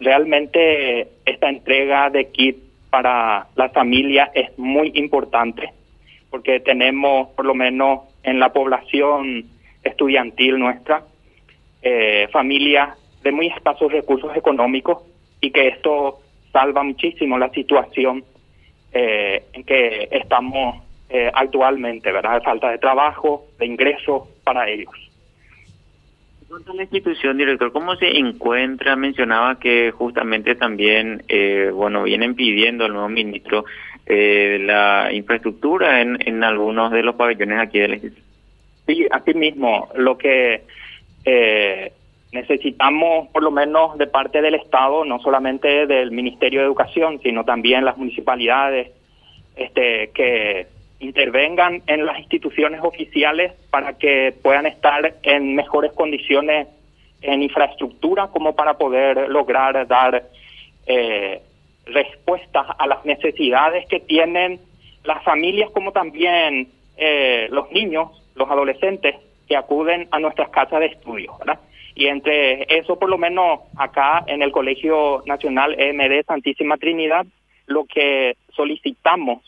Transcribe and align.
realmente 0.00 1.08
esta 1.24 1.48
entrega 1.48 2.10
de 2.10 2.30
kit 2.30 2.56
para 2.90 3.48
la 3.54 3.68
familia 3.70 4.30
es 4.34 4.56
muy 4.58 4.92
importante 4.94 5.72
porque 6.30 6.60
tenemos 6.60 7.28
por 7.30 7.44
lo 7.44 7.54
menos 7.54 8.00
en 8.22 8.38
la 8.38 8.52
población 8.52 9.44
estudiantil 9.82 10.58
nuestra 10.58 11.02
eh, 11.82 12.28
familias 12.32 12.98
de 13.22 13.32
muy 13.32 13.48
escasos 13.48 13.92
recursos 13.92 14.36
económicos 14.36 15.02
y 15.40 15.50
que 15.50 15.68
esto 15.68 16.20
salva 16.52 16.82
muchísimo 16.82 17.38
la 17.38 17.50
situación 17.50 18.24
eh, 18.92 19.44
en 19.52 19.64
que 19.64 20.08
estamos 20.10 20.82
eh, 21.10 21.30
actualmente, 21.32 22.12
¿verdad? 22.12 22.42
Falta 22.42 22.70
de 22.70 22.78
trabajo, 22.78 23.46
de 23.58 23.66
ingresos 23.66 24.28
para 24.44 24.68
ellos. 24.68 24.92
La 26.48 26.82
institución, 26.82 27.36
director, 27.36 27.72
¿cómo 27.72 27.94
se 27.96 28.16
encuentra? 28.16 28.96
Mencionaba 28.96 29.58
que 29.58 29.90
justamente 29.90 30.54
también, 30.54 31.22
eh, 31.28 31.70
bueno, 31.74 32.04
vienen 32.04 32.34
pidiendo 32.34 32.86
al 32.86 32.92
nuevo 32.94 33.08
ministro 33.08 33.66
eh, 34.06 34.58
la 34.62 35.10
infraestructura 35.12 36.00
en, 36.00 36.16
en 36.26 36.42
algunos 36.42 36.90
de 36.90 37.02
los 37.02 37.16
pabellones 37.16 37.58
aquí 37.60 37.78
del 37.78 37.94
instituto. 37.94 38.22
Sí, 38.86 39.06
así 39.10 39.34
mismo, 39.34 39.90
lo 39.94 40.16
que 40.16 40.62
eh, 41.26 41.92
necesitamos, 42.32 43.28
por 43.28 43.42
lo 43.42 43.50
menos 43.50 43.98
de 43.98 44.06
parte 44.06 44.40
del 44.40 44.54
Estado, 44.54 45.04
no 45.04 45.20
solamente 45.20 45.86
del 45.86 46.10
Ministerio 46.10 46.60
de 46.60 46.66
Educación, 46.66 47.20
sino 47.22 47.44
también 47.44 47.84
las 47.84 47.98
municipalidades, 47.98 48.90
este, 49.54 50.10
que 50.14 50.66
intervengan 51.00 51.82
en 51.86 52.06
las 52.06 52.18
instituciones 52.18 52.80
oficiales 52.82 53.52
para 53.70 53.98
que 53.98 54.34
puedan 54.42 54.66
estar 54.66 55.14
en 55.22 55.54
mejores 55.54 55.92
condiciones 55.92 56.68
en 57.22 57.42
infraestructura 57.42 58.28
como 58.28 58.54
para 58.54 58.74
poder 58.74 59.28
lograr 59.28 59.86
dar 59.86 60.24
eh, 60.86 61.40
respuestas 61.86 62.66
a 62.78 62.86
las 62.86 63.04
necesidades 63.04 63.86
que 63.88 64.00
tienen 64.00 64.60
las 65.04 65.22
familias 65.24 65.70
como 65.70 65.92
también 65.92 66.68
eh, 66.96 67.48
los 67.50 67.70
niños, 67.70 68.10
los 68.34 68.50
adolescentes 68.50 69.16
que 69.48 69.56
acuden 69.56 70.08
a 70.10 70.18
nuestras 70.18 70.50
casas 70.50 70.80
de 70.80 70.86
estudio, 70.86 71.36
¿verdad? 71.38 71.60
Y 71.94 72.06
entre 72.06 72.62
eso, 72.78 72.98
por 72.98 73.08
lo 73.08 73.18
menos 73.18 73.60
acá 73.76 74.22
en 74.26 74.42
el 74.42 74.52
Colegio 74.52 75.22
Nacional 75.26 75.74
EMD 75.78 76.24
Santísima 76.26 76.76
Trinidad, 76.76 77.26
lo 77.66 77.84
que 77.86 78.36
solicitamos 78.54 79.42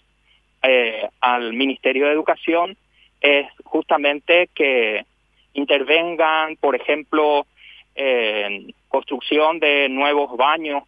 eh, 0.62 1.08
al 1.20 1.53
Ministerio 1.53 2.06
de 2.06 2.12
Educación 2.12 2.77
es 3.20 3.47
justamente 3.64 4.48
que 4.55 5.05
intervengan, 5.55 6.56
por 6.56 6.75
ejemplo, 6.77 7.47
en 7.94 8.75
construcción 8.89 9.58
de 9.58 9.89
nuevos 9.89 10.36
baños, 10.36 10.84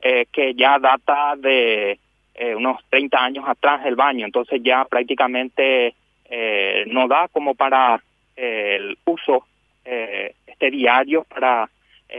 eh, 0.00 0.26
que 0.32 0.54
ya 0.54 0.78
data 0.78 1.34
de 1.36 1.98
eh, 2.34 2.54
unos 2.54 2.78
30 2.90 3.24
años 3.24 3.44
atrás 3.46 3.86
el 3.86 3.94
baño, 3.94 4.26
entonces 4.26 4.60
ya 4.62 4.84
prácticamente 4.84 5.94
eh, 6.24 6.84
no 6.88 7.06
da 7.06 7.28
como 7.28 7.54
para 7.54 8.02
el 8.34 8.98
uso 9.04 9.46
este 9.84 10.70
diario 10.70 11.24
para 11.24 11.68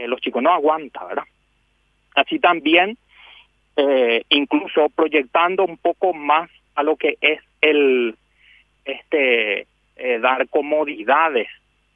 los 0.06 0.20
chicos, 0.20 0.42
no 0.42 0.52
aguanta, 0.52 1.04
¿verdad? 1.04 1.24
Así 2.14 2.38
también, 2.38 2.96
incluso 4.28 4.90
proyectando 4.90 5.64
un 5.64 5.78
poco 5.78 6.12
más 6.12 6.50
a 6.74 6.82
lo 6.82 6.96
que 6.96 7.16
es 7.20 7.40
el 7.60 8.16
este 8.84 9.66
eh, 9.96 10.18
dar 10.20 10.48
comodidades 10.48 11.48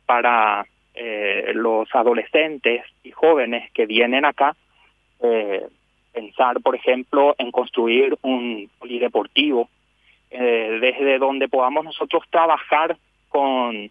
para 0.06 0.66
eh, 0.94 1.52
los 1.54 1.88
adolescentes 1.94 2.84
y 3.02 3.10
jóvenes 3.10 3.70
que 3.72 3.86
vienen 3.86 4.24
acá 4.24 4.56
eh, 5.20 5.66
pensar 6.12 6.60
por 6.60 6.74
ejemplo 6.74 7.34
en 7.38 7.50
construir 7.50 8.16
un 8.22 8.70
polideportivo 8.78 9.68
eh, 10.30 10.78
desde 10.80 11.18
donde 11.18 11.48
podamos 11.48 11.84
nosotros 11.84 12.24
trabajar 12.30 12.96
con 13.28 13.90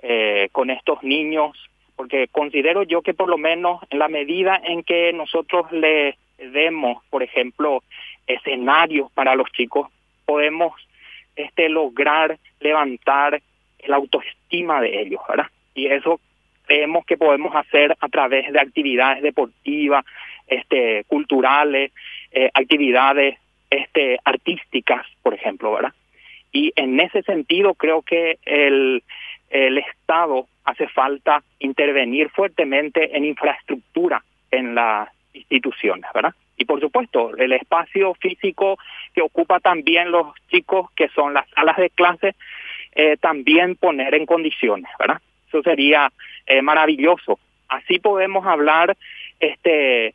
eh, 0.00 0.48
con 0.52 0.70
estos 0.70 1.02
niños 1.02 1.56
porque 1.96 2.28
considero 2.28 2.82
yo 2.82 3.02
que 3.02 3.14
por 3.14 3.28
lo 3.28 3.38
menos 3.38 3.80
en 3.90 3.98
la 3.98 4.08
medida 4.08 4.60
en 4.62 4.82
que 4.82 5.12
nosotros 5.12 5.70
le 5.72 6.16
demos 6.38 7.02
por 7.10 7.22
ejemplo 7.22 7.82
escenarios 8.26 9.10
para 9.12 9.34
los 9.34 9.50
chicos 9.52 9.88
podemos 10.24 10.72
este 11.36 11.68
lograr 11.68 12.38
levantar 12.60 13.40
la 13.86 13.96
autoestima 13.96 14.80
de 14.80 15.02
ellos, 15.02 15.20
¿verdad? 15.28 15.46
Y 15.74 15.86
eso 15.86 16.20
creemos 16.66 17.04
que 17.04 17.16
podemos 17.16 17.54
hacer 17.54 17.96
a 18.00 18.08
través 18.08 18.52
de 18.52 18.60
actividades 18.60 19.22
deportivas, 19.22 20.04
este 20.46 21.04
culturales, 21.08 21.92
eh, 22.32 22.50
actividades 22.54 23.38
este 23.70 24.18
artísticas, 24.24 25.06
por 25.22 25.34
ejemplo, 25.34 25.72
¿verdad? 25.72 25.92
Y 26.52 26.72
en 26.76 27.00
ese 27.00 27.22
sentido 27.22 27.74
creo 27.74 28.02
que 28.02 28.38
el 28.44 29.02
el 29.50 29.78
Estado 29.78 30.48
hace 30.64 30.88
falta 30.88 31.42
intervenir 31.60 32.30
fuertemente 32.30 33.16
en 33.16 33.24
infraestructura 33.24 34.24
en 34.50 34.74
las 34.74 35.08
instituciones, 35.54 36.10
¿verdad? 36.12 36.34
Y 36.56 36.64
por 36.64 36.80
supuesto, 36.80 37.36
el 37.36 37.52
espacio 37.52 38.14
físico 38.14 38.78
que 39.14 39.22
ocupa 39.22 39.60
también 39.60 40.10
los 40.10 40.34
chicos, 40.48 40.90
que 40.96 41.08
son 41.08 41.34
las 41.34 41.48
salas 41.50 41.76
de 41.76 41.90
clase, 41.90 42.34
eh, 42.94 43.16
también 43.16 43.76
poner 43.76 44.14
en 44.14 44.26
condiciones, 44.26 44.90
¿verdad? 44.98 45.20
Eso 45.48 45.62
sería 45.62 46.12
eh, 46.46 46.62
maravilloso. 46.62 47.38
Así 47.68 47.98
podemos 47.98 48.46
hablar 48.46 48.96
este, 49.40 50.14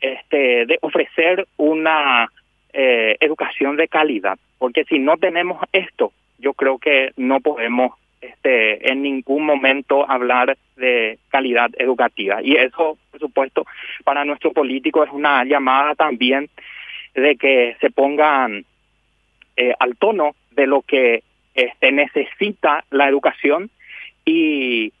este, 0.00 0.66
de 0.66 0.78
ofrecer 0.82 1.46
una 1.56 2.30
eh, 2.72 3.16
educación 3.20 3.76
de 3.76 3.88
calidad, 3.88 4.38
porque 4.58 4.84
si 4.84 4.98
no 4.98 5.16
tenemos 5.16 5.62
esto, 5.72 6.12
yo 6.38 6.54
creo 6.54 6.78
que 6.78 7.12
no 7.16 7.40
podemos 7.40 7.92
este, 8.20 8.90
en 8.90 9.02
ningún 9.02 9.44
momento 9.44 10.08
hablar 10.08 10.56
de 10.76 11.18
calidad 11.30 11.70
educativa. 11.78 12.42
Y 12.42 12.56
eso, 12.56 12.98
por 13.20 13.28
supuesto, 13.28 13.66
para 14.04 14.24
nuestro 14.24 14.52
político 14.52 15.04
es 15.04 15.10
una 15.10 15.44
llamada 15.44 15.94
también 15.94 16.48
de 17.14 17.36
que 17.36 17.76
se 17.80 17.90
pongan 17.90 18.64
eh, 19.56 19.74
al 19.78 19.96
tono 19.96 20.34
de 20.52 20.66
lo 20.66 20.82
que 20.82 21.22
este, 21.54 21.92
necesita 21.92 22.84
la 22.90 23.08
educación 23.08 23.70
y 24.24 24.92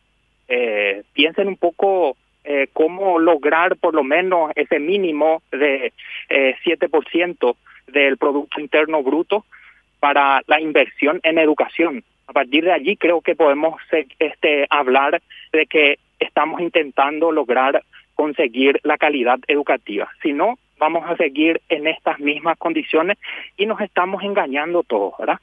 eh, 0.48 1.02
piensen 1.12 1.48
un 1.48 1.56
poco 1.56 2.16
eh, 2.44 2.68
cómo 2.72 3.18
lograr 3.18 3.76
por 3.76 3.94
lo 3.94 4.02
menos 4.02 4.50
ese 4.56 4.78
mínimo 4.78 5.42
de 5.52 5.92
eh, 6.28 6.56
7% 6.64 7.56
del 7.86 8.16
Producto 8.16 8.60
Interno 8.60 9.02
Bruto 9.02 9.44
para 10.00 10.42
la 10.46 10.60
inversión 10.60 11.20
en 11.22 11.38
educación. 11.38 12.02
A 12.26 12.32
partir 12.32 12.64
de 12.64 12.72
allí 12.72 12.96
creo 12.96 13.20
que 13.20 13.34
podemos 13.34 13.80
este, 14.18 14.66
hablar 14.70 15.20
de 15.52 15.66
que 15.66 15.98
estamos 16.18 16.60
intentando 16.60 17.32
lograr 17.32 17.82
conseguir 18.20 18.80
la 18.82 18.98
calidad 18.98 19.38
educativa. 19.48 20.06
Si 20.22 20.34
no, 20.34 20.58
vamos 20.78 21.08
a 21.08 21.16
seguir 21.16 21.62
en 21.70 21.86
estas 21.86 22.20
mismas 22.20 22.58
condiciones 22.58 23.16
y 23.56 23.64
nos 23.64 23.80
estamos 23.80 24.22
engañando 24.22 24.82
todos, 24.82 25.14
¿verdad? 25.18 25.38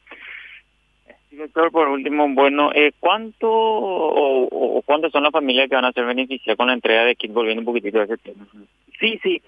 Director, 1.31 1.71
por 1.71 1.87
último, 1.87 2.29
bueno, 2.29 2.69
eh, 2.75 2.91
¿cuánto 2.99 3.49
o, 3.51 4.43
o, 4.43 4.81
cuántas 4.83 5.11
son 5.11 5.23
las 5.23 5.31
familias 5.31 5.67
que 5.67 5.75
van 5.75 5.85
a 5.85 5.91
ser 5.91 6.05
beneficiadas 6.05 6.55
con 6.55 6.67
la 6.67 6.73
entrega 6.73 7.03
de 7.03 7.15
kit? 7.15 7.33
Volviendo 7.33 7.61
un 7.61 7.65
poquitito 7.65 7.99
a 7.99 8.03
ese 8.03 8.17
tema. 8.17 8.45
Sí, 8.99 9.19
sí, 9.23 9.41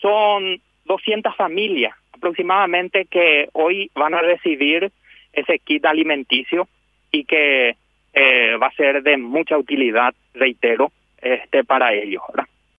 son 0.00 0.58
200 0.86 1.36
familias 1.36 1.94
aproximadamente 2.14 3.04
que 3.04 3.50
hoy 3.52 3.90
van 3.94 4.14
a 4.14 4.22
recibir 4.22 4.90
ese 5.34 5.58
kit 5.58 5.84
alimenticio 5.84 6.66
y 7.12 7.24
que 7.24 7.76
eh, 8.14 8.56
va 8.56 8.68
a 8.68 8.74
ser 8.74 9.02
de 9.02 9.18
mucha 9.18 9.58
utilidad, 9.58 10.14
reitero, 10.32 10.90
este 11.20 11.62
para 11.64 11.92
ellos, 11.92 12.22
¿verdad? 12.28 12.48